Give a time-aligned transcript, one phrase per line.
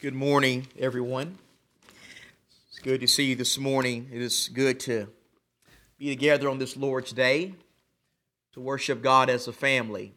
[0.00, 1.38] Good morning, everyone.
[2.68, 4.08] It's good to see you this morning.
[4.12, 5.08] It is good to
[5.98, 7.54] be together on this Lord's Day
[8.52, 10.14] to worship God as a family.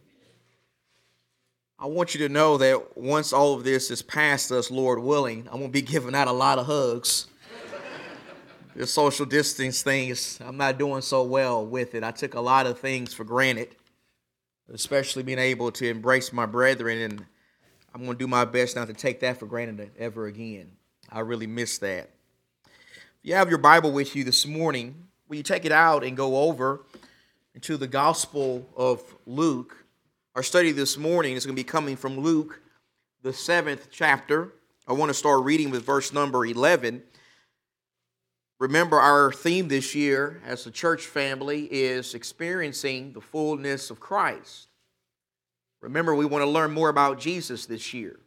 [1.80, 5.48] I want you to know that once all of this is past us, Lord willing,
[5.50, 7.26] I'm going to be giving out a lot of hugs.
[8.76, 12.04] the social distance thing is, I'm not doing so well with it.
[12.04, 13.74] I took a lot of things for granted,
[14.72, 17.26] especially being able to embrace my brethren and
[17.94, 20.72] I'm going to do my best not to take that for granted ever again.
[21.10, 22.10] I really miss that.
[22.64, 22.70] If
[23.22, 26.36] you have your Bible with you this morning, will you take it out and go
[26.48, 26.86] over
[27.54, 29.84] into the Gospel of Luke?
[30.34, 32.62] Our study this morning is going to be coming from Luke,
[33.22, 34.54] the seventh chapter.
[34.88, 37.02] I want to start reading with verse number 11.
[38.58, 44.68] Remember, our theme this year as a church family is experiencing the fullness of Christ.
[45.82, 48.18] Remember, we want to learn more about Jesus this year.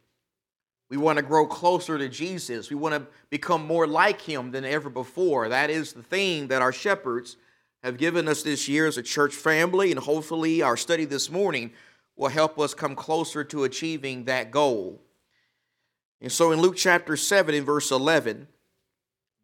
[0.88, 2.70] We want to grow closer to Jesus.
[2.70, 5.48] We want to become more like him than ever before.
[5.48, 7.36] That is the theme that our shepherds
[7.82, 11.72] have given us this year as a church family, and hopefully, our study this morning
[12.14, 15.00] will help us come closer to achieving that goal.
[16.20, 18.46] And so, in Luke chapter 7, in verse 11,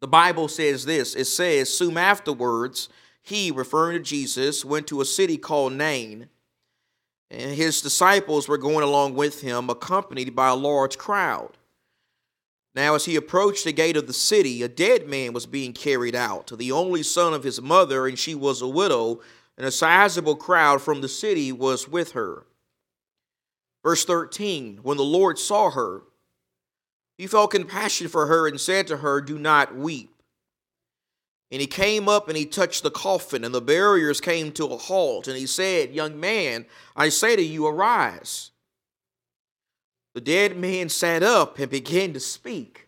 [0.01, 2.89] the Bible says this it says, Soon afterwards,
[3.21, 6.29] he, referring to Jesus, went to a city called Nain
[7.31, 11.57] and his disciples were going along with him, accompanied by a large crowd.
[12.75, 16.15] Now, as he approached the gate of the city, a dead man was being carried
[16.15, 19.21] out, to the only son of his mother, and she was a widow,
[19.57, 22.45] and a sizable crowd from the city was with her.
[23.83, 26.01] Verse 13 When the Lord saw her,
[27.17, 30.12] he felt compassion for her and said to her, Do not weep.
[31.53, 34.75] And he came up and he touched the coffin, and the barriers came to a
[34.75, 35.27] halt.
[35.27, 36.65] And he said, Young man,
[36.95, 38.49] I say to you, arise.
[40.15, 42.87] The dead man sat up and began to speak.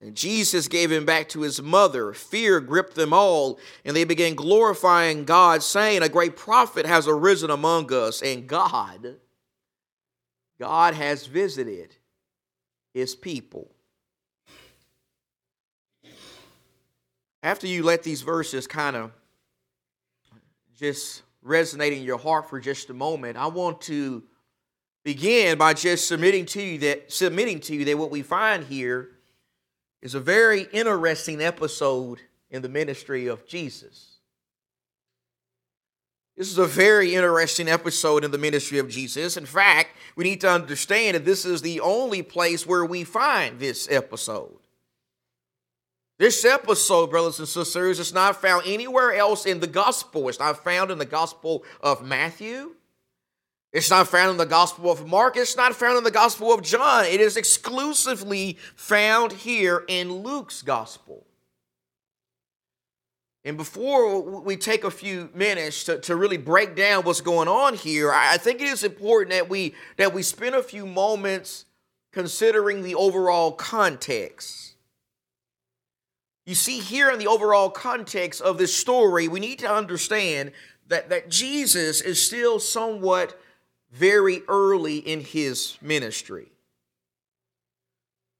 [0.00, 2.12] And Jesus gave him back to his mother.
[2.12, 7.50] Fear gripped them all, and they began glorifying God, saying, A great prophet has arisen
[7.50, 9.18] among us, and God,
[10.58, 11.94] God has visited
[12.92, 13.75] his people.
[17.46, 19.12] After you let these verses kind of
[20.76, 24.24] just resonate in your heart for just a moment, I want to
[25.04, 29.10] begin by just submitting to you that submitting to you that what we find here
[30.02, 32.18] is a very interesting episode
[32.50, 34.16] in the ministry of Jesus.
[36.36, 39.36] This is a very interesting episode in the ministry of Jesus.
[39.36, 43.60] In fact, we need to understand that this is the only place where we find
[43.60, 44.65] this episode.
[46.18, 50.28] This episode, brothers and sisters, is not found anywhere else in the gospel.
[50.28, 52.74] It's not found in the gospel of Matthew.
[53.72, 55.36] It's not found in the gospel of Mark.
[55.36, 57.04] It's not found in the gospel of John.
[57.04, 61.26] It is exclusively found here in Luke's gospel.
[63.44, 67.74] And before we take a few minutes to, to really break down what's going on
[67.74, 71.66] here, I think it is important that we that we spend a few moments
[72.12, 74.75] considering the overall context.
[76.46, 80.52] You see, here in the overall context of this story, we need to understand
[80.86, 83.38] that, that Jesus is still somewhat
[83.90, 86.52] very early in his ministry.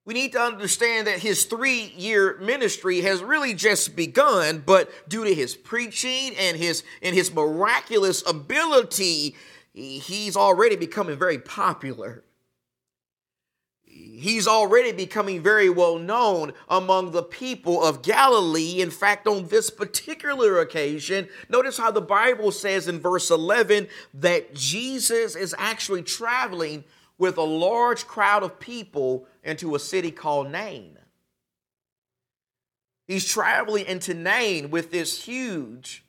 [0.05, 5.25] We need to understand that his three year ministry has really just begun, but due
[5.25, 9.35] to his preaching and his, and his miraculous ability,
[9.73, 12.23] he's already becoming very popular
[14.17, 18.81] he's already becoming very well known among the people of Galilee.
[18.81, 24.53] In fact, on this particular occasion, notice how the Bible says in verse 11 that
[24.53, 26.83] Jesus is actually traveling
[27.17, 30.97] with a large crowd of people into a city called Nain.
[33.07, 36.03] He's traveling into Nain with this huge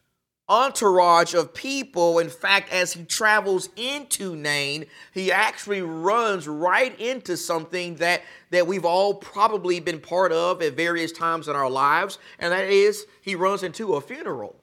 [0.48, 2.18] entourage of people.
[2.18, 8.66] In fact, as he travels into Nain, he actually runs right into something that, that
[8.66, 13.06] we've all probably been part of at various times in our lives, and that is
[13.20, 14.56] he runs into a funeral.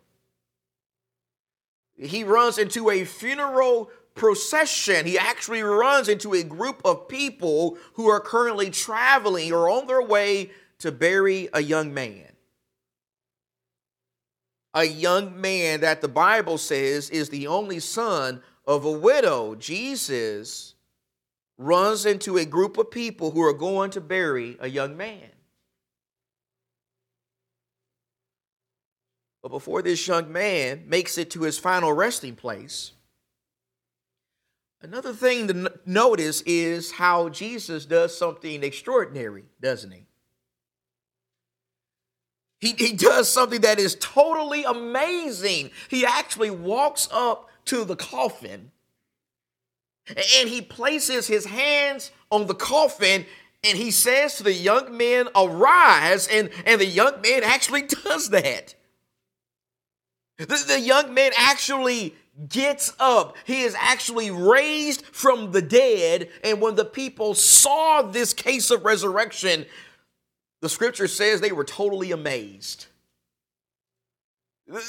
[1.98, 5.06] He runs into a funeral procession.
[5.06, 10.02] He actually runs into a group of people who are currently traveling or on their
[10.02, 12.35] way to bury a young man
[14.76, 19.56] a young man that the Bible says is the only son of a widow.
[19.56, 20.76] Jesus
[21.58, 25.30] runs into a group of people who are going to bury a young man.
[29.42, 32.92] But before this young man makes it to his final resting place,
[34.86, 40.05] Another thing to notice is how Jesus does something extraordinary, doesn't he?
[42.60, 45.72] He, he does something that is totally amazing.
[45.90, 48.72] He actually walks up to the coffin
[50.08, 53.26] and he places his hands on the coffin
[53.66, 56.28] and he says to the young man, Arise.
[56.28, 58.76] And, and the young man actually does that.
[60.38, 62.14] The, the young man actually
[62.48, 63.38] gets up.
[63.46, 66.30] He is actually raised from the dead.
[66.44, 69.66] And when the people saw this case of resurrection,
[70.62, 72.88] the scripture says they were totally amazed.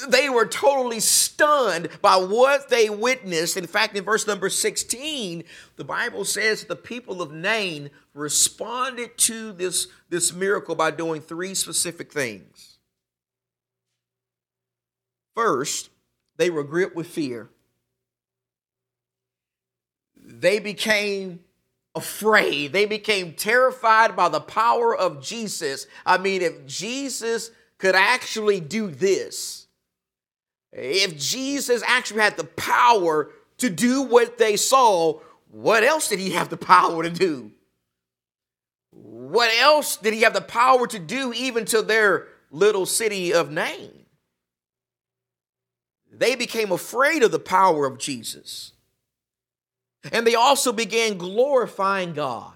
[0.07, 3.57] They were totally stunned by what they witnessed.
[3.57, 5.43] In fact, in verse number 16,
[5.75, 11.53] the Bible says the people of Nain responded to this, this miracle by doing three
[11.53, 12.79] specific things.
[15.35, 15.91] First,
[16.37, 17.49] they were gripped with fear.
[20.15, 21.41] They became
[21.97, 22.71] afraid.
[22.71, 25.87] They became terrified by the power of Jesus.
[26.05, 29.67] I mean, if Jesus could actually do this,
[30.71, 36.31] if Jesus actually had the power to do what they saw, what else did he
[36.31, 37.51] have the power to do?
[38.91, 43.51] What else did he have the power to do even to their little city of
[43.51, 44.05] Nain?
[46.11, 48.73] They became afraid of the power of Jesus.
[50.11, 52.53] And they also began glorifying God.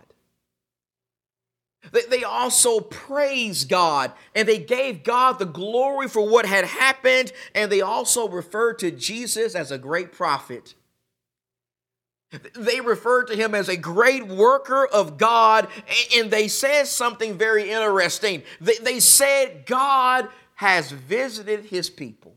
[2.09, 7.71] They also praised God and they gave God the glory for what had happened, and
[7.71, 10.75] they also referred to Jesus as a great prophet.
[12.55, 15.67] They referred to him as a great worker of God,
[16.15, 18.43] and they said something very interesting.
[18.61, 22.35] They said, God has visited his people.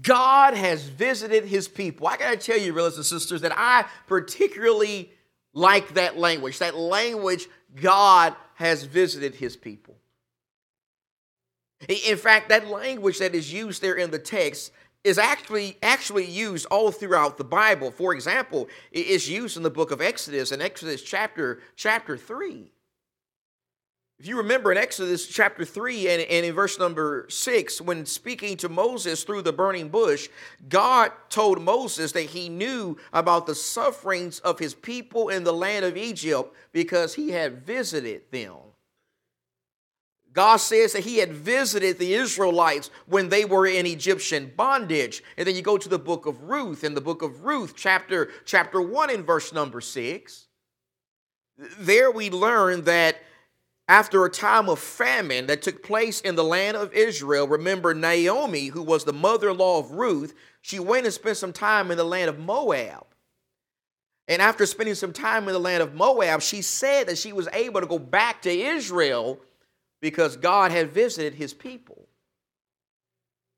[0.00, 2.06] God has visited his people.
[2.06, 5.12] I got to tell you, brothers and sisters, that I particularly
[5.52, 6.58] like that language.
[6.58, 9.96] That language, God has visited his people.
[11.88, 14.72] In fact, that language that is used there in the text
[15.04, 17.90] is actually actually used all throughout the Bible.
[17.90, 22.70] For example, it is used in the book of Exodus, in Exodus chapter chapter 3.
[24.22, 28.56] If you remember in Exodus chapter 3 and, and in verse number 6, when speaking
[28.58, 30.28] to Moses through the burning bush,
[30.68, 35.84] God told Moses that he knew about the sufferings of his people in the land
[35.84, 38.58] of Egypt because he had visited them.
[40.32, 45.24] God says that he had visited the Israelites when they were in Egyptian bondage.
[45.36, 48.30] And then you go to the book of Ruth, in the book of Ruth, chapter,
[48.44, 50.46] chapter 1 in verse number 6.
[51.80, 53.16] There we learn that
[53.92, 58.68] after a time of famine that took place in the land of Israel, remember Naomi,
[58.68, 61.98] who was the mother in law of Ruth, she went and spent some time in
[61.98, 63.04] the land of Moab.
[64.26, 67.48] And after spending some time in the land of Moab, she said that she was
[67.52, 69.38] able to go back to Israel
[70.00, 72.08] because God had visited his people.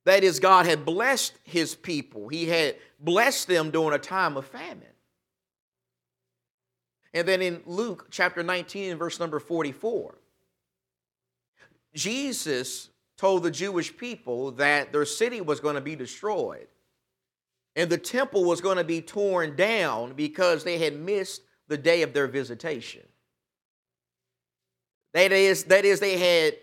[0.05, 4.47] That is, God had blessed his people, He had blessed them during a time of
[4.47, 4.83] famine.
[7.13, 10.17] And then in Luke chapter 19, verse number 44,
[11.95, 16.67] Jesus told the Jewish people that their city was going to be destroyed
[17.77, 22.03] and the temple was going to be torn down because they had missed the day
[22.03, 23.03] of their visitation.
[25.13, 26.57] That is, that is, they had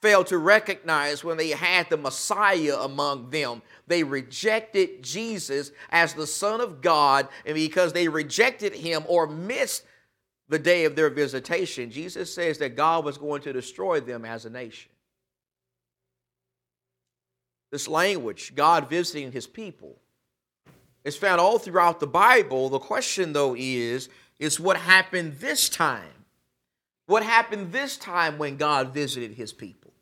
[0.00, 3.62] failed to recognize when they had the Messiah among them.
[3.86, 9.84] They rejected Jesus as the Son of God, and because they rejected him or missed
[10.48, 14.44] the day of their visitation, Jesus says that God was going to destroy them as
[14.44, 14.90] a nation.
[17.70, 19.96] This language, God visiting his people,
[21.04, 22.70] is found all throughout the Bible.
[22.70, 26.24] The question, though, is, is what happened this time?
[27.06, 29.92] What happened this time when God visited his people?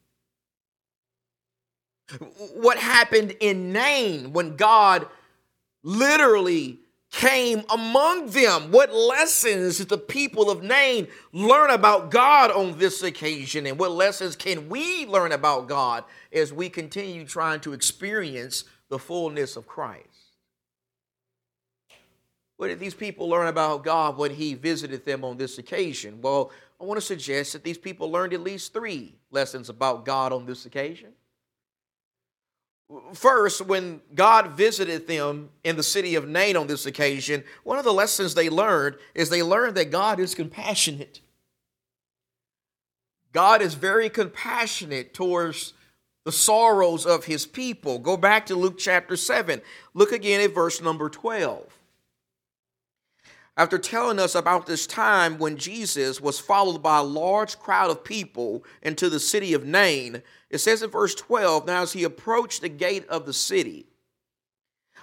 [2.54, 5.08] What happened in Nain when God
[5.82, 6.78] literally
[7.12, 8.70] came among them.
[8.70, 13.66] What lessons did the people of Nain learn about God on this occasion?
[13.66, 18.98] And what lessons can we learn about God as we continue trying to experience the
[18.98, 20.06] fullness of Christ?
[22.56, 26.20] What did these people learn about God when He visited them on this occasion?
[26.22, 30.32] Well, I want to suggest that these people learned at least three lessons about God
[30.32, 31.12] on this occasion.
[33.14, 37.84] First, when God visited them in the city of Nain on this occasion, one of
[37.84, 41.20] the lessons they learned is they learned that God is compassionate.
[43.32, 45.72] God is very compassionate towards
[46.24, 47.98] the sorrows of his people.
[47.98, 49.60] Go back to Luke chapter 7.
[49.94, 51.75] Look again at verse number 12.
[53.56, 58.04] After telling us about this time when Jesus was followed by a large crowd of
[58.04, 62.60] people into the city of Nain, it says in verse 12 Now, as he approached
[62.60, 63.86] the gate of the city,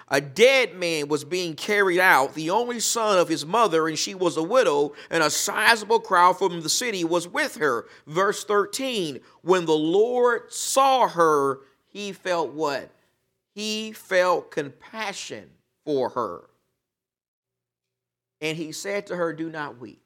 [0.08, 4.14] a dead man was being carried out, the only son of his mother, and she
[4.14, 7.86] was a widow, and a sizable crowd from the city was with her.
[8.06, 12.90] Verse 13 When the Lord saw her, he felt what?
[13.54, 15.50] He felt compassion
[15.84, 16.50] for her.
[18.44, 20.02] And he said to her, Do not weep.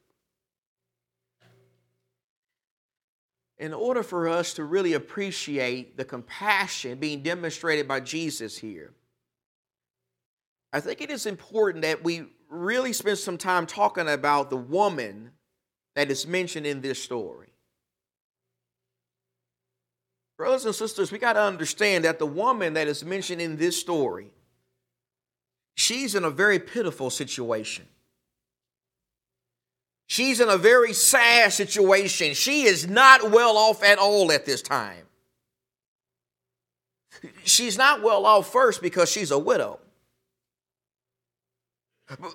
[3.57, 8.93] In order for us to really appreciate the compassion being demonstrated by Jesus here,
[10.71, 15.31] I think it is important that we really spend some time talking about the woman
[15.97, 17.49] that is mentioned in this story.
[20.37, 23.77] Brothers and sisters, we got to understand that the woman that is mentioned in this
[23.77, 24.31] story,
[25.75, 27.85] she's in a very pitiful situation.
[30.09, 32.33] She's in a very sad situation.
[32.33, 35.05] She is not well off at all at this time.
[37.43, 39.79] She's not well off first because she's a widow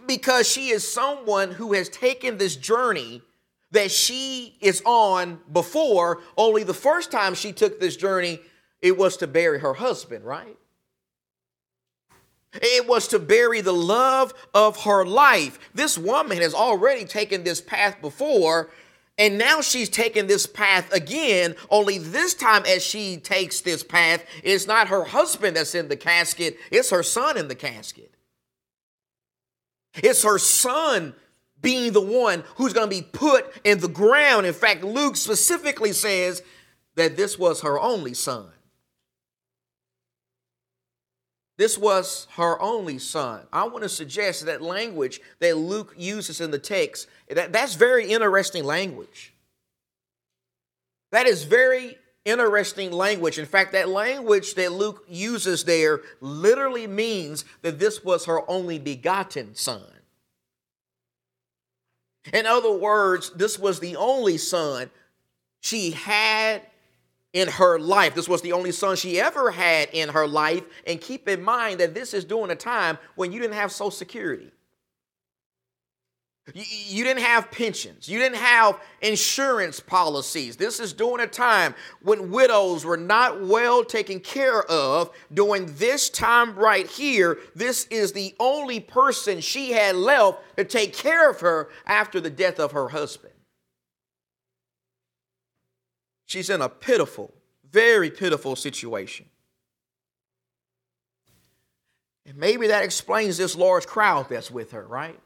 [0.07, 3.23] because she is someone who has taken this journey
[3.73, 8.39] that she is on before, only the first time she took this journey,
[8.83, 10.57] it was to bury her husband, right?
[12.55, 15.59] It was to bury the love of her life.
[15.75, 18.71] This woman has already taken this path before,
[19.19, 21.55] and now she's taken this path again.
[21.71, 25.97] Only this time, as she takes this path, it's not her husband that's in the
[25.97, 28.13] casket, it's her son in the casket.
[29.95, 31.15] It's her son
[31.61, 34.47] being the one who's going to be put in the ground.
[34.47, 36.43] In fact, Luke specifically says
[36.97, 38.49] that this was her only son.
[41.57, 43.43] This was her only son.
[43.53, 48.11] I want to suggest that language that Luke uses in the text, that, that's very
[48.11, 49.33] interesting language.
[51.13, 53.39] That is very interesting language.
[53.39, 58.81] In fact, that language that Luke uses there literally means that this was her only
[58.81, 59.83] begotten son.
[62.33, 64.91] In other words, this was the only son
[65.61, 66.63] she had
[67.35, 68.15] in her life.
[68.15, 70.63] This was the only son she ever had in her life.
[70.87, 73.91] And keep in mind that this is during a time when you didn't have Social
[73.91, 74.51] Security.
[76.53, 78.07] You, didn't have pensions.
[78.07, 80.57] You didn't have insurance policies.
[80.57, 85.11] This is during a time when widows were not well taken care of.
[85.33, 90.93] During this time right here, this is the only person she had left to take
[90.93, 93.34] care of her after the death of her husband.
[96.27, 97.35] She's in a pitiful,
[97.71, 99.27] very pitiful situation.
[102.27, 105.19] And maybe that explains this large crowd that's with her, right?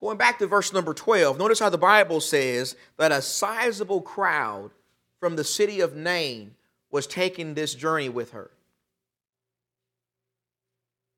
[0.00, 4.70] Going back to verse number 12, notice how the Bible says that a sizable crowd
[5.18, 6.54] from the city of Nain
[6.90, 8.50] was taking this journey with her.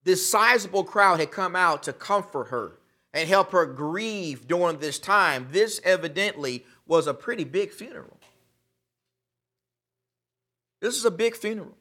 [0.02, 2.72] This sizable crowd had come out to comfort her
[3.12, 5.48] and help her grieve during this time.
[5.50, 8.18] This evidently was a pretty big funeral.
[10.80, 11.76] This is a big funeral.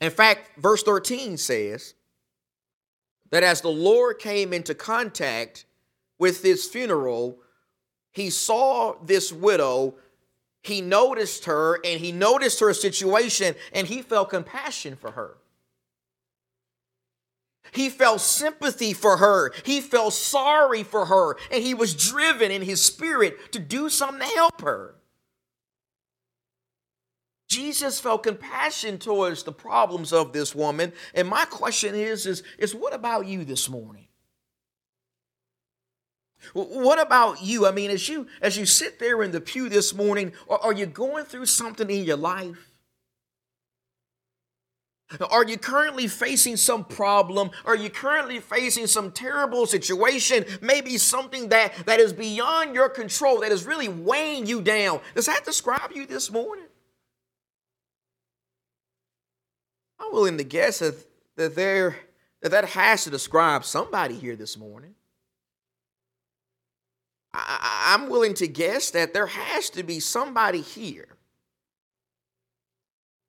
[0.00, 1.94] In fact, verse 13 says,
[3.30, 5.66] that as the Lord came into contact
[6.20, 7.38] with this funeral,
[8.12, 9.96] he saw this widow,
[10.62, 15.36] he noticed her, and he noticed her situation, and he felt compassion for her.
[17.72, 19.52] He felt sympathy for her.
[19.64, 21.36] He felt sorry for her.
[21.50, 24.94] And he was driven in his spirit to do something to help her.
[27.48, 30.92] Jesus felt compassion towards the problems of this woman.
[31.14, 34.08] And my question is, is, is what about you this morning?
[36.52, 37.66] What about you?
[37.66, 40.86] I mean, as you as you sit there in the pew this morning, are you
[40.86, 42.75] going through something in your life?
[45.30, 47.50] Are you currently facing some problem?
[47.64, 50.44] Are you currently facing some terrible situation?
[50.60, 55.00] Maybe something that, that is beyond your control, that is really weighing you down.
[55.14, 56.66] Does that describe you this morning?
[60.00, 60.94] I'm willing to guess that,
[61.36, 61.96] that there
[62.42, 64.94] that that has to describe somebody here this morning.
[67.32, 71.08] I, I'm willing to guess that there has to be somebody here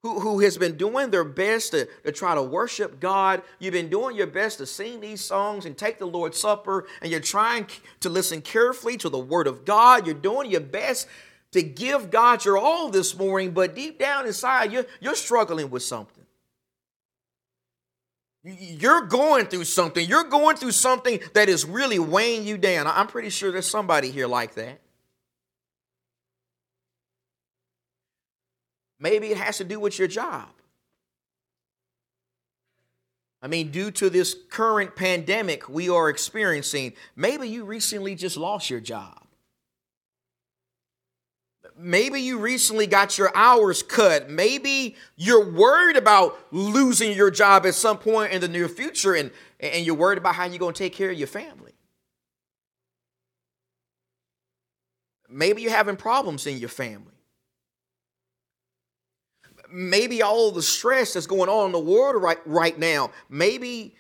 [0.07, 3.41] who, who has been doing their best to, to try to worship God.
[3.59, 7.11] You've been doing your best to sing these songs and take the Lord's Supper, and
[7.11, 7.67] you're trying
[7.99, 10.05] to listen carefully to the Word of God.
[10.05, 11.07] You're doing your best
[11.51, 15.83] to give God your all this morning, but deep down inside, you're, you're struggling with
[15.83, 16.25] something.
[18.43, 20.07] You're going through something.
[20.07, 22.87] You're going through something that is really weighing you down.
[22.87, 24.79] I'm pretty sure there's somebody here like that.
[28.99, 30.49] Maybe it has to do with your job.
[33.41, 38.69] I mean, due to this current pandemic we are experiencing, maybe you recently just lost
[38.69, 39.23] your job.
[41.79, 44.31] Maybe you recently got your hours cut.
[44.31, 49.29] Maybe you're worried about losing your job at some point in the near future and,
[49.59, 51.73] and you're worried about how you're going to take care of your family.
[55.29, 57.16] Maybe you're having problems in your family.
[59.71, 63.95] Maybe all the stress that's going on in the world right, right now, maybe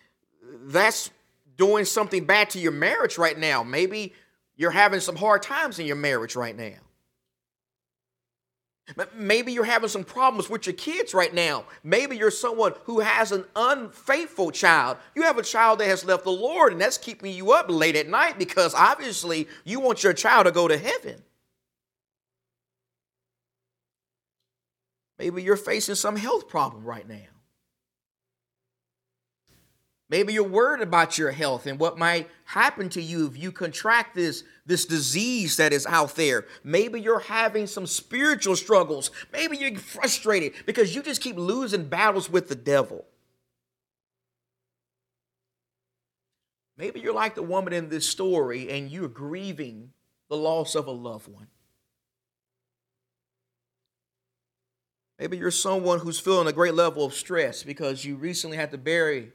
[0.63, 1.11] that's
[1.57, 3.63] doing something bad to your marriage right now.
[3.63, 4.13] Maybe
[4.55, 6.75] you're having some hard times in your marriage right now.
[9.13, 11.65] Maybe you're having some problems with your kids right now.
[11.83, 14.97] Maybe you're someone who has an unfaithful child.
[15.13, 17.97] You have a child that has left the Lord, and that's keeping you up late
[17.97, 21.21] at night because obviously you want your child to go to heaven.
[25.19, 27.27] Maybe you're facing some health problem right now.
[30.09, 34.15] Maybe you're worried about your health and what might happen to you if you contract
[34.15, 36.45] this, this disease that is out there.
[36.63, 39.11] Maybe you're having some spiritual struggles.
[39.33, 43.05] Maybe you're frustrated because you just keep losing battles with the devil.
[46.77, 49.91] Maybe you're like the woman in this story and you're grieving
[50.29, 51.47] the loss of a loved one.
[55.19, 58.77] Maybe you're someone who's feeling a great level of stress because you recently had to
[58.77, 59.31] bury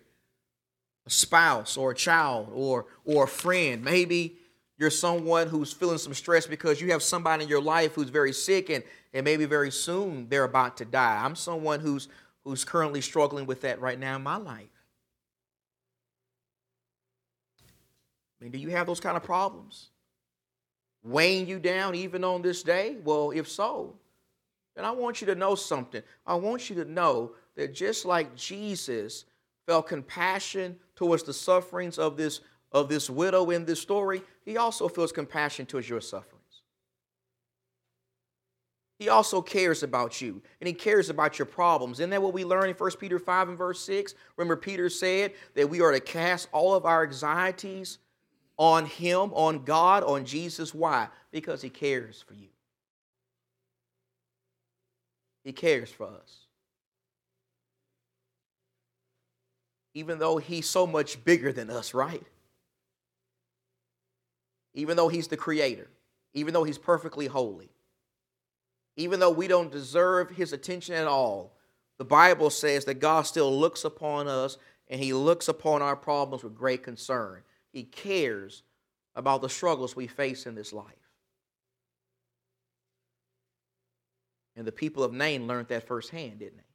[1.07, 3.85] a spouse or a child or or a friend.
[3.85, 4.39] Maybe
[4.79, 8.33] you're someone who's feeling some stress because you have somebody in your life who's very
[8.33, 11.25] sick and, and maybe very soon they're about to die.
[11.25, 12.09] I'm someone who's
[12.45, 14.69] who's currently struggling with that right now in my life.
[18.41, 19.91] I mean, do you have those kind of problems?
[21.05, 22.97] Weighing you down even on this day?
[23.04, 23.95] Well, if so,
[24.75, 26.02] then I want you to know something.
[26.26, 29.25] I want you to know that just like Jesus
[29.67, 32.41] felt compassion towards the sufferings of this,
[32.73, 36.43] of this widow in this story, he also feels compassion towards your sufferings.
[38.99, 41.99] He also cares about you and he cares about your problems.
[41.99, 44.15] Isn't that what we learn in 1 Peter 5 and verse 6?
[44.37, 47.99] Remember, Peter said that we are to cast all of our anxieties
[48.58, 50.73] on him, on God, on Jesus.
[50.73, 51.08] Why?
[51.32, 52.51] Because he cares for you.
[55.45, 56.43] He cares for us.
[59.95, 62.23] even though he's so much bigger than us, right?
[64.75, 65.89] Even though he's the creator,
[66.33, 67.69] even though he's perfectly holy,
[68.97, 71.52] even though we don't deserve his attention at all,
[71.99, 74.57] the Bible says that God still looks upon us
[74.89, 77.43] and he looks upon our problems with great concern.
[77.73, 78.63] He cares
[79.15, 81.01] about the struggles we face in this life.
[84.56, 86.73] And the people of Nain learned that firsthand, didn't they?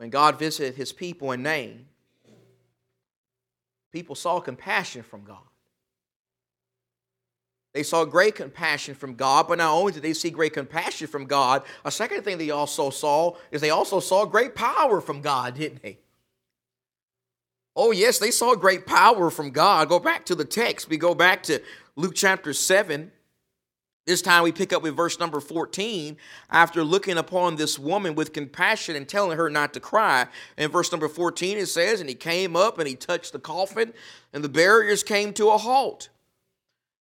[0.00, 1.84] when God visited his people in Nain,
[3.92, 5.36] people saw compassion from God.
[7.74, 11.26] They saw great compassion from God, but not only did they see great compassion from
[11.26, 15.56] God, a second thing they also saw is they also saw great power from God,
[15.56, 15.98] didn't they?
[17.76, 19.90] Oh, yes, they saw great power from God.
[19.90, 20.88] Go back to the text.
[20.88, 21.60] We go back to
[21.94, 23.12] Luke chapter 7
[24.06, 26.16] this time we pick up with verse number 14.
[26.50, 30.90] After looking upon this woman with compassion and telling her not to cry, in verse
[30.90, 33.92] number 14 it says, And he came up and he touched the coffin,
[34.32, 36.08] and the barriers came to a halt.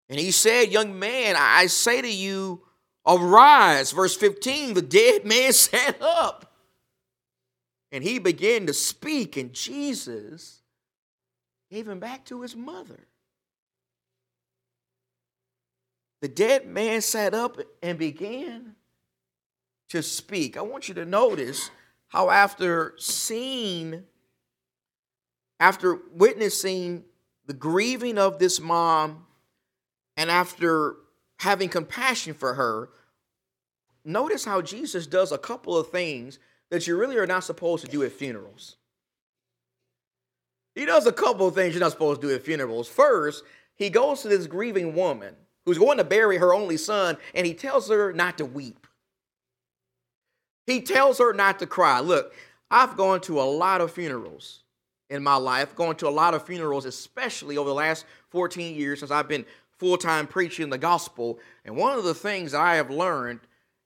[0.08, 2.62] And he said, Young man, I say to you,
[3.06, 3.92] arise.
[3.92, 6.52] Verse 15, the dead man sat up.
[7.92, 10.60] And he began to speak, and Jesus
[11.70, 13.06] gave him back to his mother.
[16.20, 18.74] The dead man sat up and began
[19.90, 20.56] to speak.
[20.56, 21.70] I want you to notice
[22.08, 24.04] how, after seeing,
[25.60, 27.04] after witnessing
[27.46, 29.26] the grieving of this mom,
[30.16, 30.96] and after
[31.38, 32.88] having compassion for her,
[34.04, 36.38] notice how Jesus does a couple of things
[36.70, 38.76] that you really are not supposed to do at funerals.
[40.74, 42.88] He does a couple of things you're not supposed to do at funerals.
[42.88, 47.46] First, he goes to this grieving woman who's going to bury her only son, and
[47.46, 48.86] he tells her not to weep.
[50.66, 52.00] He tells her not to cry.
[52.00, 52.32] Look,
[52.70, 54.62] I've gone to a lot of funerals
[55.10, 59.00] in my life, gone to a lot of funerals, especially over the last 14 years
[59.00, 59.44] since I've been
[59.78, 61.38] full time preaching the gospel.
[61.64, 63.40] And one of the things I have learned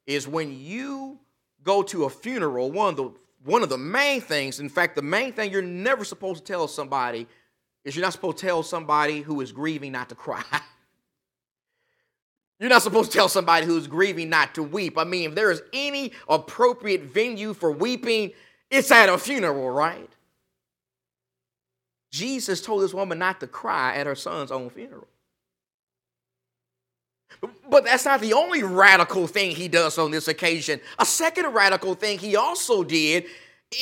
[0.06, 1.18] is when you
[1.62, 3.12] go to a funeral, one of the
[3.42, 6.68] one of the main things, in fact, the main thing you're never supposed to tell
[6.68, 7.26] somebody
[7.84, 10.44] is you're not supposed to tell somebody who is grieving not to cry.
[12.60, 14.98] You're not supposed to tell somebody who's grieving not to weep.
[14.98, 18.32] I mean, if there is any appropriate venue for weeping,
[18.70, 20.10] it's at a funeral, right?
[22.12, 25.06] Jesus told this woman not to cry at her son's own funeral.
[27.70, 30.80] But that's not the only radical thing he does on this occasion.
[30.98, 33.24] A second radical thing he also did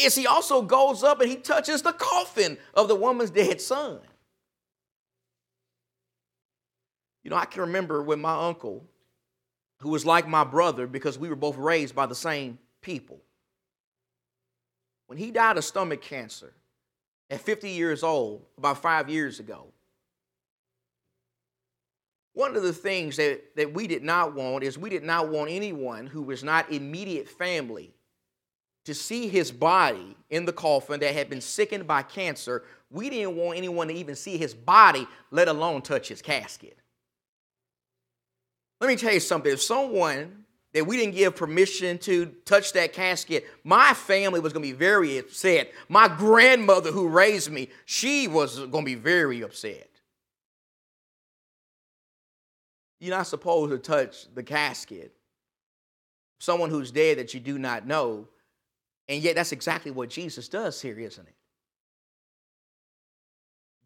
[0.05, 3.99] is he also goes up and he touches the coffin of the woman's dead son.
[7.29, 8.83] You know, I can remember when my uncle,
[9.81, 13.21] who was like my brother because we were both raised by the same people,
[15.09, 16.55] when he died of stomach cancer
[17.29, 19.67] at 50 years old, about five years ago,
[22.33, 25.51] one of the things that, that we did not want is we did not want
[25.51, 27.93] anyone who was not immediate family
[28.87, 32.65] to see his body in the coffin that had been sickened by cancer.
[32.91, 36.79] We didn't want anyone to even see his body, let alone touch his casket.
[38.81, 39.53] Let me tell you something.
[39.53, 44.63] If someone that we didn't give permission to touch that casket, my family was going
[44.63, 45.73] to be very upset.
[45.89, 49.89] My grandmother who raised me, she was going to be very upset.
[53.01, 55.13] You're not supposed to touch the casket.
[56.39, 58.29] Someone who's dead that you do not know.
[59.09, 61.35] And yet, that's exactly what Jesus does here, isn't it?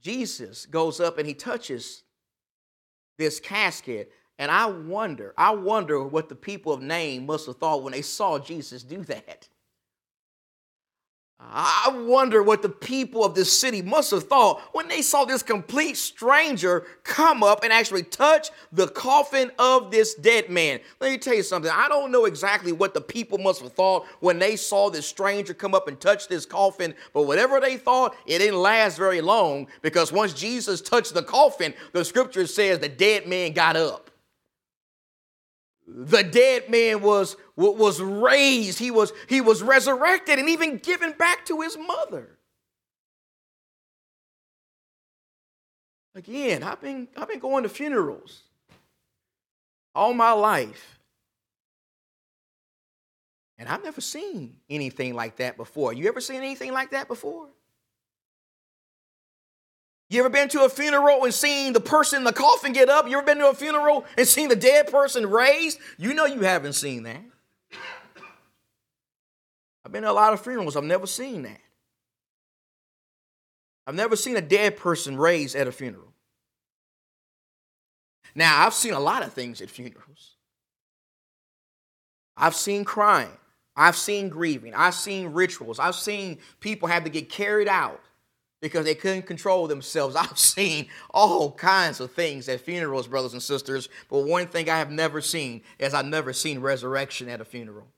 [0.02, 2.02] Jesus goes up and he touches
[3.18, 7.82] this casket and I wonder, I wonder what the people of Nain must have thought
[7.82, 9.48] when they saw Jesus do that.
[11.44, 15.42] I wonder what the people of this city must have thought when they saw this
[15.42, 20.80] complete stranger come up and actually touch the coffin of this dead man.
[21.00, 21.70] Let me tell you something.
[21.72, 25.52] I don't know exactly what the people must have thought when they saw this stranger
[25.52, 29.66] come up and touch this coffin, but whatever they thought, it didn't last very long
[29.82, 34.11] because once Jesus touched the coffin, the scripture says the dead man got up
[35.86, 41.44] the dead man was, was raised, he was, he was resurrected, and even given back
[41.46, 42.38] to his mother.
[46.14, 48.42] Again, I've been, I've been going to funerals
[49.94, 50.98] all my life.
[53.58, 55.92] And I've never seen anything like that before.
[55.92, 57.48] You ever seen anything like that before?
[60.12, 63.08] You ever been to a funeral and seen the person in the coffin get up?
[63.08, 65.78] You ever been to a funeral and seen the dead person raised?
[65.96, 67.22] You know you haven't seen that.
[69.86, 71.60] I've been to a lot of funerals, I've never seen that.
[73.86, 76.12] I've never seen a dead person raised at a funeral.
[78.34, 80.36] Now, I've seen a lot of things at funerals.
[82.36, 83.32] I've seen crying.
[83.74, 84.74] I've seen grieving.
[84.74, 85.78] I've seen rituals.
[85.78, 87.98] I've seen people have to get carried out
[88.62, 90.16] because they couldn't control themselves.
[90.16, 94.78] I've seen all kinds of things at funerals, brothers and sisters, but one thing I
[94.78, 97.88] have never seen is I've never seen resurrection at a funeral.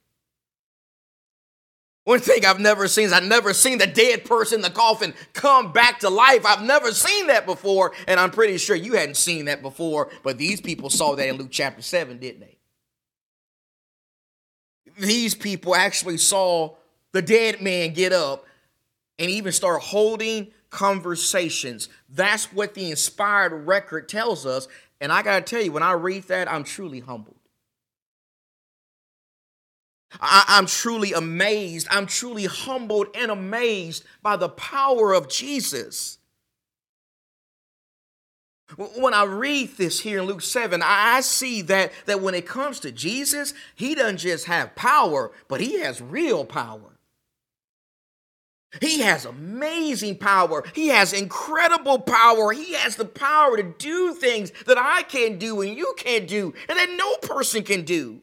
[2.03, 5.15] One thing I've never seen is I've never seen the dead person in the coffin
[5.33, 6.45] come back to life.
[6.45, 10.37] I've never seen that before, and I'm pretty sure you hadn't seen that before, but
[10.37, 12.59] these people saw that in Luke chapter 7, didn't they?
[14.99, 16.75] These people actually saw
[17.13, 18.45] the dead man get up
[19.19, 21.89] and even start holding conversations.
[22.09, 24.69] That's what the inspired record tells us.
[25.01, 27.37] And I got to tell you, when I read that, I'm truly humbled.
[30.21, 31.89] I, am truly amazed.
[31.91, 36.19] I'm truly humbled and amazed by the power of Jesus.
[38.77, 42.81] When I read this here in Luke 7, I see that, that when it comes
[42.81, 46.94] to Jesus, he doesn't just have power, but he has real power.
[48.81, 50.65] He has amazing power.
[50.75, 52.53] He has incredible power.
[52.53, 56.55] He has the power to do things that I can't do and you can't do
[56.69, 58.21] and that no person can do.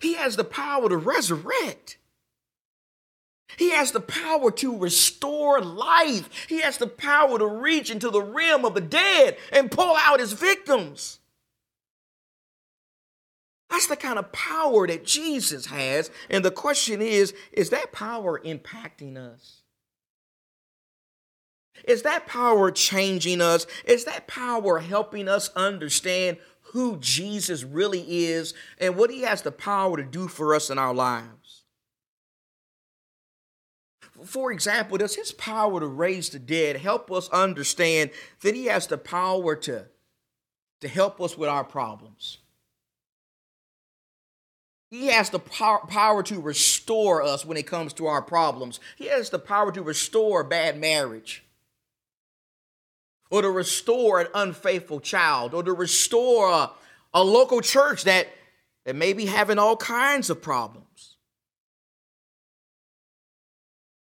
[0.00, 1.98] He has the power to resurrect.
[3.56, 6.46] He has the power to restore life.
[6.48, 10.20] He has the power to reach into the realm of the dead and pull out
[10.20, 11.19] his victims.
[13.70, 16.10] That's the kind of power that Jesus has.
[16.28, 19.62] And the question is is that power impacting us?
[21.84, 23.66] Is that power changing us?
[23.84, 26.38] Is that power helping us understand
[26.72, 30.78] who Jesus really is and what he has the power to do for us in
[30.78, 31.64] our lives?
[34.24, 38.10] For example, does his power to raise the dead help us understand
[38.42, 39.86] that he has the power to,
[40.82, 42.39] to help us with our problems?
[44.90, 48.80] He has the power to restore us when it comes to our problems.
[48.96, 51.44] He has the power to restore a bad marriage,
[53.30, 56.70] or to restore an unfaithful child, or to restore a,
[57.14, 58.26] a local church that,
[58.84, 61.16] that may be having all kinds of problems.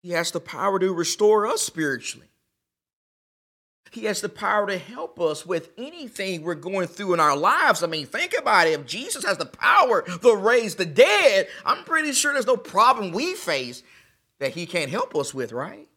[0.02, 2.28] He has the power to restore us spiritually.
[3.96, 7.82] He has the power to help us with anything we're going through in our lives.
[7.82, 8.78] I mean, think about it.
[8.78, 13.14] If Jesus has the power to raise the dead, I'm pretty sure there's no problem
[13.14, 13.84] we face
[14.42, 15.88] that he can't help us with, right?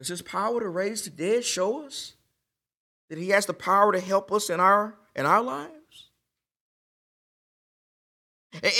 [0.00, 2.14] Does his power to raise the dead show us
[3.08, 6.08] that he has the power to help us in our in our lives?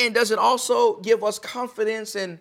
[0.03, 2.41] And does it also give us confidence in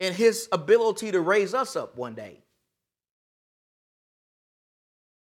[0.00, 2.38] in his ability to raise us up one day?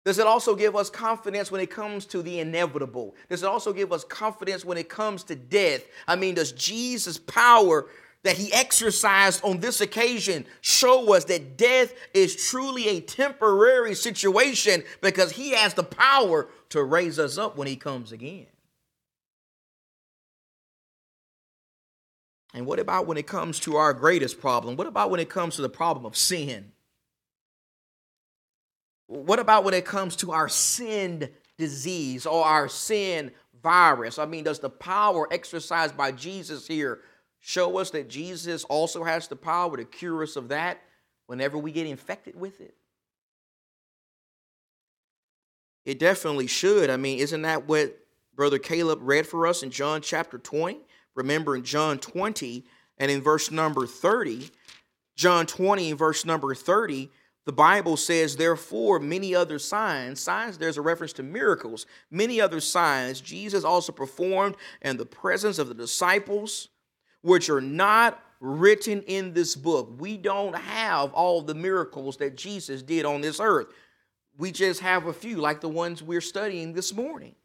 [0.04, 3.16] Does it also give us confidence when it comes to the inevitable?
[3.28, 5.82] Does it also give us confidence when it comes to death?
[6.06, 7.86] I mean, does Jesus' power
[8.22, 14.84] that he exercised on this occasion show us that death is truly a temporary situation
[15.00, 18.46] because he has the power to raise us up when he comes again?
[22.56, 24.76] And what about when it comes to our greatest problem?
[24.76, 26.72] What about when it comes to the problem of sin?
[29.08, 33.30] What about when it comes to our sin disease or our sin
[33.62, 34.18] virus?
[34.18, 37.00] I mean, does the power exercised by Jesus here
[37.40, 40.80] show us that Jesus also has the power to cure us of that
[41.26, 42.74] whenever we get infected with it?
[45.84, 46.88] It definitely should.
[46.88, 47.98] I mean, isn't that what
[48.34, 50.80] Brother Caleb read for us in John chapter 20?
[51.16, 52.64] Remember in John 20
[52.98, 54.50] and in verse number 30,
[55.16, 57.10] John 20 and verse number 30,
[57.46, 62.60] the Bible says, therefore, many other signs, signs, there's a reference to miracles, many other
[62.60, 66.68] signs Jesus also performed in the presence of the disciples,
[67.22, 69.94] which are not written in this book.
[69.98, 73.68] We don't have all the miracles that Jesus did on this earth.
[74.36, 77.36] We just have a few, like the ones we're studying this morning.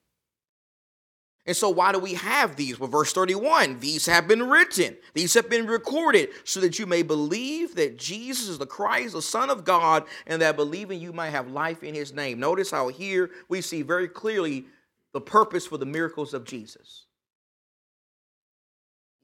[1.46, 2.80] And so, why do we have these?
[2.80, 7.02] Well, verse 31 these have been written, these have been recorded, so that you may
[7.02, 11.32] believe that Jesus is the Christ, the Son of God, and that believing you might
[11.32, 12.40] have life in his name.
[12.40, 14.66] Notice how here we see very clearly
[15.14, 17.06] the purpose for the miracles of Jesus.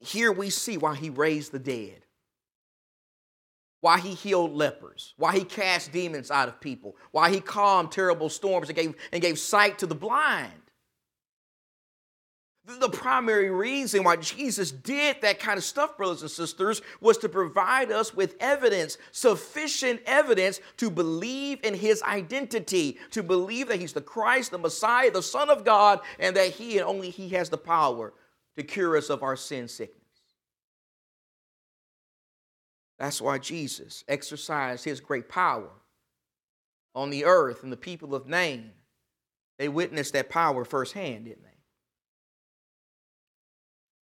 [0.00, 2.04] Here we see why he raised the dead,
[3.80, 8.28] why he healed lepers, why he cast demons out of people, why he calmed terrible
[8.28, 10.67] storms and gave, and gave sight to the blind.
[12.68, 17.28] The primary reason why Jesus did that kind of stuff, brothers and sisters, was to
[17.28, 23.94] provide us with evidence, sufficient evidence to believe in his identity, to believe that he's
[23.94, 27.48] the Christ, the Messiah, the Son of God, and that he and only he has
[27.48, 28.12] the power
[28.58, 29.96] to cure us of our sin sickness.
[32.98, 35.70] That's why Jesus exercised his great power
[36.94, 38.72] on the earth and the people of Nain.
[39.58, 41.57] They witnessed that power firsthand, didn't they?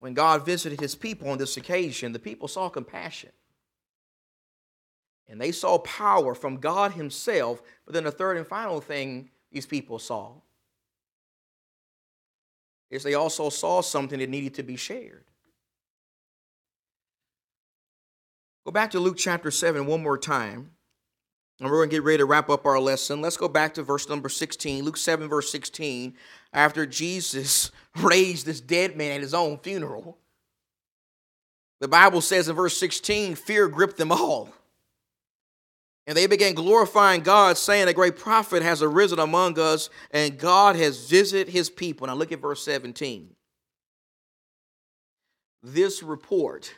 [0.01, 3.31] When God visited his people on this occasion, the people saw compassion.
[5.29, 7.61] And they saw power from God himself.
[7.85, 10.33] But then the third and final thing these people saw
[12.91, 15.25] is they also saw something that needed to be shared.
[18.65, 20.71] Go back to Luke chapter 7 one more time.
[21.61, 23.21] And we're going to get ready to wrap up our lesson.
[23.21, 24.85] Let's go back to verse number 16.
[24.85, 26.15] Luke 7, verse 16.
[26.53, 30.19] After Jesus raised this dead man at his own funeral,
[31.81, 34.51] the Bible says in verse 16, fear gripped them all.
[36.07, 40.75] And they began glorifying God, saying, A great prophet has arisen among us, and God
[40.75, 42.07] has visited his people.
[42.07, 43.29] Now look at verse 17.
[45.63, 46.73] This report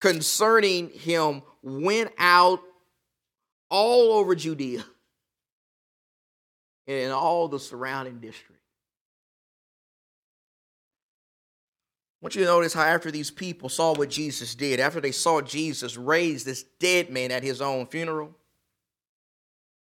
[0.00, 2.60] concerning him went out
[3.70, 4.84] all over Judea
[6.86, 8.60] and in all the surrounding district.
[12.20, 15.12] I want you to notice how after these people saw what Jesus did, after they
[15.12, 18.34] saw Jesus raise this dead man at his own funeral,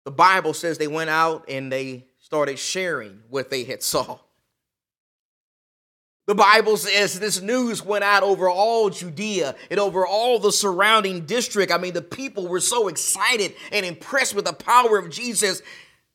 [0.05, 4.19] the Bible says they went out and they started sharing what they had saw.
[6.27, 11.25] The Bible says this news went out over all Judea and over all the surrounding
[11.25, 11.71] district.
[11.71, 15.61] I mean, the people were so excited and impressed with the power of Jesus,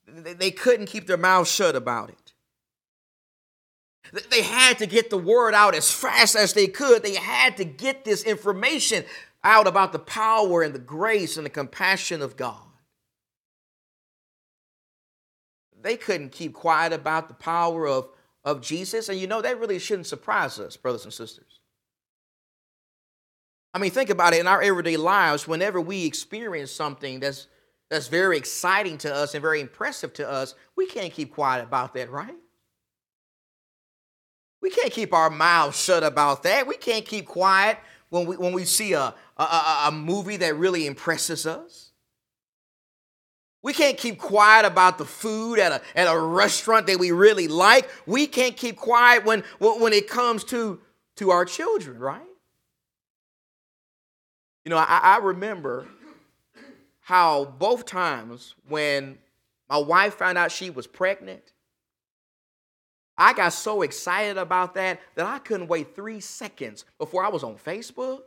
[0.06, 2.32] they couldn't keep their mouths shut about it.
[4.30, 7.02] They had to get the word out as fast as they could.
[7.02, 9.04] They had to get this information
[9.42, 12.60] out about the power and the grace and the compassion of God.
[15.82, 18.08] They couldn't keep quiet about the power of
[18.46, 19.08] of Jesus.
[19.08, 21.60] And you know, that really shouldn't surprise us, brothers and sisters.
[23.74, 27.48] I mean, think about it in our everyday lives, whenever we experience something that's
[27.90, 31.94] that's very exciting to us and very impressive to us, we can't keep quiet about
[31.94, 32.34] that, right?
[34.60, 36.66] We can't keep our mouths shut about that.
[36.66, 40.86] We can't keep quiet when we when we see a, a, a movie that really
[40.86, 41.92] impresses us.
[43.62, 47.48] We can't keep quiet about the food at a, at a restaurant that we really
[47.48, 47.90] like.
[48.06, 50.80] We can't keep quiet when, when it comes to,
[51.16, 52.22] to our children, right?
[54.64, 55.88] You know, I, I remember
[57.06, 59.16] how both times when
[59.70, 61.52] my wife found out she was pregnant,
[63.16, 67.44] I got so excited about that that I couldn't wait three seconds before I was
[67.44, 68.22] on Facebook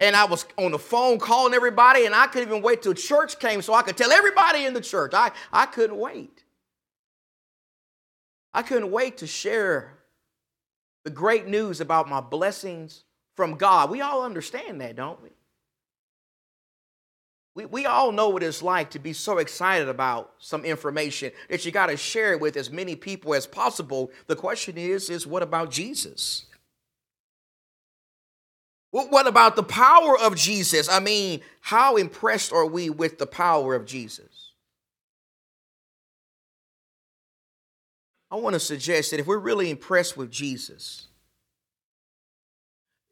[0.00, 3.38] and I was on the phone calling everybody, and I couldn't even wait till church
[3.38, 5.12] came so I could tell everybody in the church.
[5.12, 6.42] I, I couldn't wait.
[8.54, 9.98] I couldn't wait to share
[11.04, 13.04] the great news about my blessings
[13.36, 13.90] from God.
[13.90, 15.28] We all understand that, don't we?
[17.54, 21.64] We, we all know what it's like to be so excited about some information that
[21.64, 24.10] you got to share it with as many people as possible.
[24.28, 26.46] The question is, is what about Jesus?
[28.92, 30.88] What about the power of Jesus?
[30.88, 34.52] I mean, how impressed are we with the power of Jesus?
[38.32, 41.08] I want to suggest that if we're really impressed with Jesus,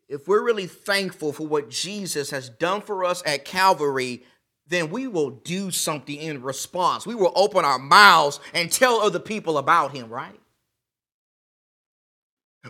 [0.09, 4.25] if we're really thankful for what Jesus has done for us at Calvary,
[4.66, 7.07] then we will do something in response.
[7.07, 10.38] We will open our mouths and tell other people about him, right?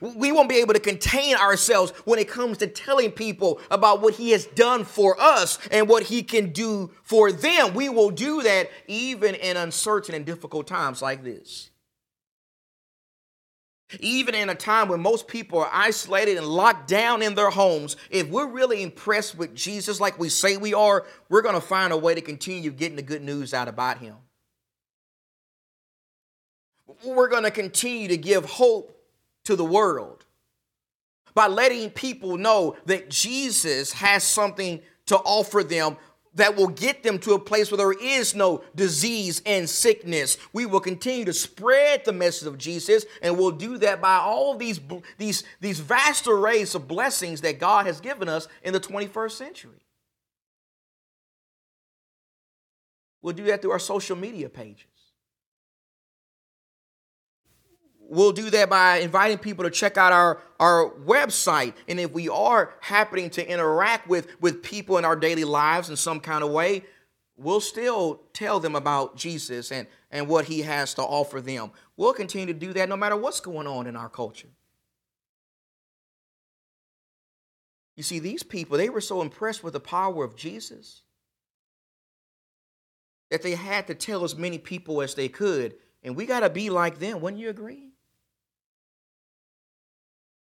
[0.01, 4.15] We won't be able to contain ourselves when it comes to telling people about what
[4.15, 7.75] He has done for us and what He can do for them.
[7.75, 11.71] We will do that even in uncertain and difficult times like this.
[14.01, 17.97] Even in a time when most people are isolated and locked down in their homes,
[18.11, 21.93] if we're really impressed with Jesus like we say we are, we're going to find
[21.93, 24.17] a way to continue getting the good news out about Him.
[27.05, 28.95] We're going to continue to give hope
[29.45, 30.27] to the world
[31.33, 35.97] by letting people know that Jesus has something to offer them
[36.35, 40.37] that will get them to a place where there is no disease and sickness.
[40.53, 44.57] We will continue to spread the message of Jesus, and we'll do that by all
[44.57, 44.81] these,
[45.17, 49.81] these, these vast arrays of blessings that God has given us in the 21st century.
[53.23, 54.98] We'll do that through our social media pages.
[58.09, 61.75] We'll do that by inviting people to check out our, our website.
[61.87, 65.97] And if we are happening to interact with, with people in our daily lives in
[65.97, 66.85] some kind of way,
[67.37, 71.71] we'll still tell them about Jesus and, and what he has to offer them.
[71.97, 74.49] We'll continue to do that no matter what's going on in our culture.
[77.95, 81.03] You see, these people, they were so impressed with the power of Jesus
[83.31, 85.75] that they had to tell as many people as they could.
[86.03, 87.21] And we got to be like them.
[87.21, 87.88] Wouldn't you agree?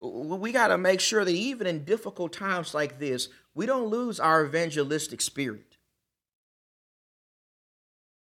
[0.02, 4.18] We got to make sure that even in difficult times like this, we don't lose
[4.18, 5.76] our evangelistic spirit.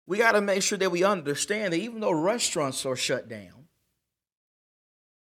[0.07, 3.67] We got to make sure that we understand that even though restaurants are shut down,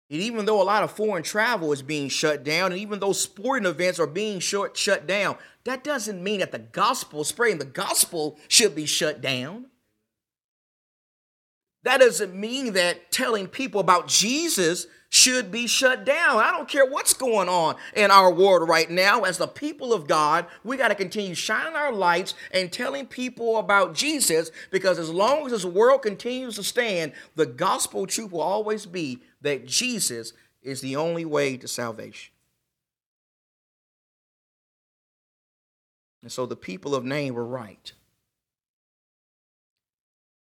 [0.09, 3.13] and even though a lot of foreign travel is being shut down, and even though
[3.13, 7.65] sporting events are being shut, shut down, that doesn't mean that the gospel, spreading the
[7.65, 9.65] gospel, should be shut down.
[11.81, 16.37] That doesn't mean that telling people about Jesus should be shut down.
[16.39, 19.21] I don't care what's going on in our world right now.
[19.21, 23.57] As the people of God, we got to continue shining our lights and telling people
[23.57, 28.41] about Jesus because as long as this world continues to stand, the gospel truth will
[28.41, 32.33] always be that Jesus is the only way to salvation.
[36.23, 37.93] And so the people of Nain were right.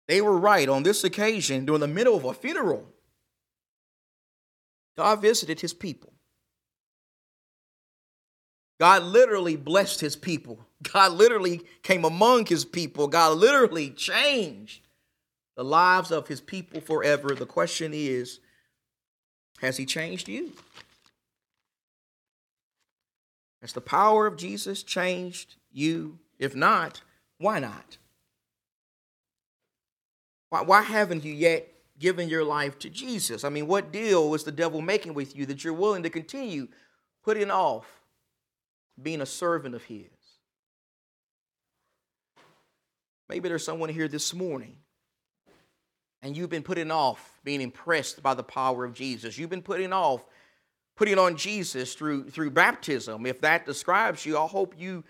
[0.08, 2.88] They were right on this occasion during the middle of a funeral
[4.98, 6.14] God visited his people.
[8.80, 10.60] God literally blessed his people.
[10.84, 13.08] God literally came among his people.
[13.08, 14.82] God literally changed
[15.56, 17.34] the lives of his people forever.
[17.34, 18.40] The question is
[19.62, 20.52] Has he changed you?
[23.62, 26.20] Has the power of Jesus changed you?
[26.38, 27.02] If not,
[27.38, 27.98] why not?
[30.50, 33.44] Why, why haven't you yet giving your life to Jesus?
[33.44, 36.68] I mean, what deal was the devil making with you that you're willing to continue
[37.24, 37.86] putting off
[39.02, 40.08] being a servant of his?
[43.28, 44.78] Maybe there's someone here this morning
[46.22, 49.38] and you've been putting off being impressed by the power of Jesus.
[49.38, 50.26] You've been putting off
[50.96, 53.26] putting on Jesus through through baptism.
[53.28, 55.04] If that describes you, I hope you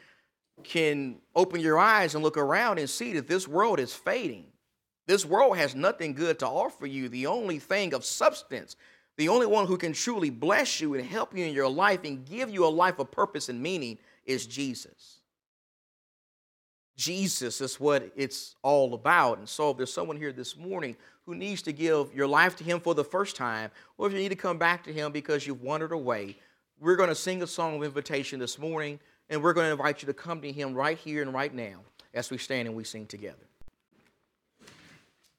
[0.63, 4.47] can open your eyes and look around and see that this world is fading.
[5.07, 7.09] This world has nothing good to offer you.
[7.09, 8.75] The only thing of substance,
[9.17, 12.25] the only one who can truly bless you and help you in your life and
[12.25, 15.19] give you a life of purpose and meaning is Jesus.
[16.97, 19.37] Jesus is what it's all about.
[19.37, 20.95] And so, if there's someone here this morning
[21.25, 24.19] who needs to give your life to Him for the first time, or if you
[24.19, 26.37] need to come back to Him because you've wandered away,
[26.79, 28.99] we're going to sing a song of invitation this morning,
[29.29, 31.79] and we're going to invite you to come to Him right here and right now
[32.13, 33.45] as we stand and we sing together.